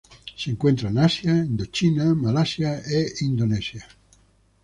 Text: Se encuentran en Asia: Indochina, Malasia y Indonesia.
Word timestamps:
Se 0.35 0.49
encuentran 0.49 0.93
en 0.97 1.03
Asia: 1.03 1.31
Indochina, 1.45 2.15
Malasia 2.15 2.81
y 3.19 3.23
Indonesia. 3.23 3.85